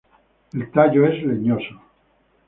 [0.53, 1.79] El tallo es leñoso.